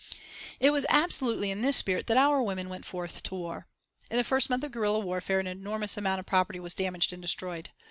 It 0.59 0.71
was 0.71 0.87
absolutely 0.89 1.51
in 1.51 1.61
this 1.61 1.77
spirit 1.77 2.07
that 2.07 2.17
our 2.17 2.41
women 2.41 2.69
went 2.69 2.87
forth 2.87 3.21
to 3.21 3.35
war. 3.35 3.67
In 4.09 4.17
the 4.17 4.23
first 4.23 4.49
month 4.49 4.63
of 4.63 4.71
guerilla 4.71 4.97
warfare 4.99 5.39
an 5.39 5.45
enormous 5.45 5.95
amount 5.95 6.19
of 6.19 6.25
property 6.25 6.59
was 6.59 6.73
damaged 6.73 7.13
and 7.13 7.21
destroyed. 7.21 7.69